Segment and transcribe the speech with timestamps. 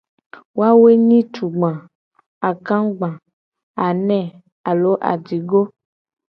[0.57, 1.69] Woa wo ye nyi tugba,
[2.49, 3.09] akagba,
[3.85, 4.19] ane
[4.69, 5.61] alo ajigo.